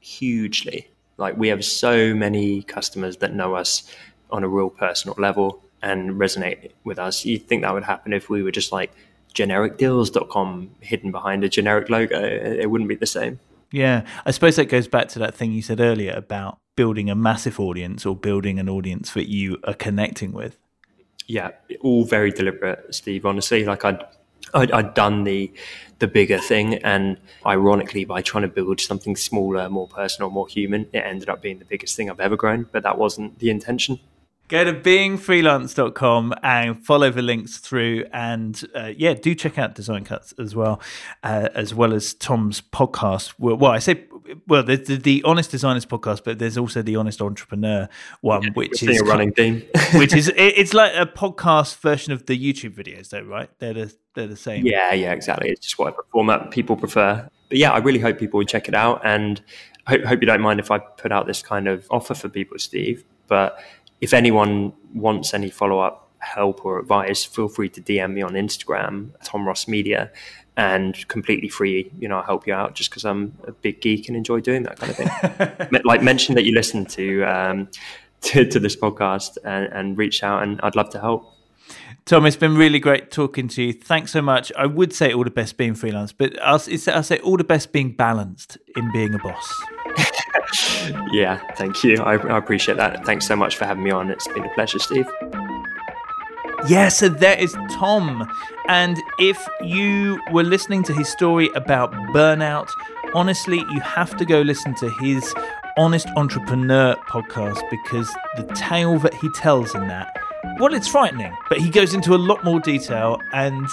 [0.00, 0.88] Hugely.
[1.18, 3.94] Like we have so many customers that know us
[4.30, 7.24] on a real personal level and resonate with us.
[7.24, 8.92] You'd think that would happen if we were just like
[9.34, 12.18] genericdeals.com hidden behind a generic logo.
[12.18, 13.38] It wouldn't be the same.
[13.70, 14.06] Yeah.
[14.24, 17.60] I suppose that goes back to that thing you said earlier about building a massive
[17.60, 20.58] audience or building an audience that you are connecting with
[21.30, 21.50] yeah,
[21.80, 23.24] all very deliberate, Steve.
[23.24, 24.02] Honestly, like I'd,
[24.52, 25.52] I'd, I'd done the
[26.00, 30.86] the bigger thing, and ironically, by trying to build something smaller, more personal, more human,
[30.92, 32.66] it ended up being the biggest thing I've ever grown.
[32.72, 34.00] But that wasn't the intention.
[34.50, 38.04] Go to beingfreelance.com and follow the links through.
[38.12, 40.80] And uh, yeah, do check out Design Cuts as well,
[41.22, 43.34] uh, as well as Tom's podcast.
[43.38, 44.06] Well, well I say,
[44.48, 47.88] well, there's the, the, Honest Designers podcast, but there's also the Honest Entrepreneur
[48.22, 49.62] one, yeah, which is a running theme.
[49.94, 53.50] which is, it, it's like a podcast version of the YouTube videos, though, right?
[53.60, 54.66] They're the, they're the same.
[54.66, 55.50] Yeah, yeah, exactly.
[55.50, 57.28] It's just whatever format people prefer.
[57.48, 59.00] But yeah, I really hope people would check it out.
[59.04, 59.40] And
[59.86, 62.58] hope, hope you don't mind if I put out this kind of offer for people,
[62.58, 63.04] Steve.
[63.28, 63.60] But
[64.00, 68.32] if anyone wants any follow up help or advice, feel free to DM me on
[68.32, 70.10] Instagram, Tom Ross Media,
[70.56, 71.90] and completely free.
[71.98, 74.62] You know, I'll help you out just because I'm a big geek and enjoy doing
[74.64, 75.80] that kind of thing.
[75.84, 77.68] like mention that you listen to, um,
[78.22, 81.34] to, to this podcast and, and reach out, and I'd love to help.
[82.04, 83.72] Tom, it's been really great talking to you.
[83.72, 84.50] Thanks so much.
[84.56, 87.72] I would say all the best being freelance, but I'll, I'll say all the best
[87.72, 89.62] being balanced in being a boss.
[91.12, 91.96] yeah, thank you.
[91.98, 93.04] I, I appreciate that.
[93.04, 94.10] Thanks so much for having me on.
[94.10, 95.08] It's been a pleasure, Steve.
[96.68, 98.30] Yeah, so there is Tom.
[98.68, 102.70] And if you were listening to his story about burnout,
[103.14, 105.34] honestly, you have to go listen to his
[105.78, 110.20] Honest Entrepreneur podcast because the tale that he tells in that,
[110.58, 113.66] well, it's frightening, but he goes into a lot more detail and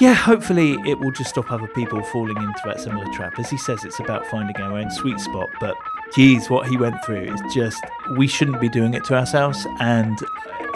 [0.00, 3.38] yeah, hopefully it will just stop other people falling into that similar trap.
[3.38, 5.76] As he says, it's about finding our own sweet spot, but
[6.14, 7.82] geez, what he went through is just,
[8.16, 9.66] we shouldn't be doing it to ourselves.
[9.80, 10.18] And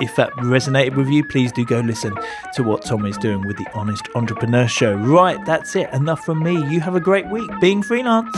[0.00, 2.14] if that resonated with you, please do go listen
[2.54, 4.94] to what Tom is doing with the Honest Entrepreneur Show.
[4.94, 5.88] Right, that's it.
[5.92, 6.52] Enough from me.
[6.70, 8.34] You have a great week being freelance.